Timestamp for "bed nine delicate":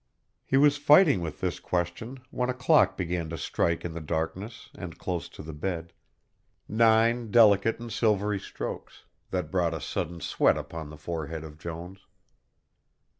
5.53-7.79